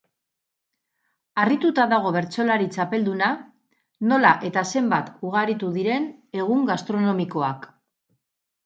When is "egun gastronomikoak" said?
6.43-7.75